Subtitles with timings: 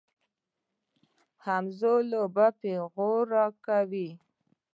[1.45, 4.07] همزولو به پيغور راکاوه.